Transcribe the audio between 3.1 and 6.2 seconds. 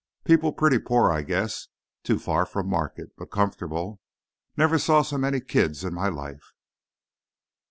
comfortable. Never saw so many kids in my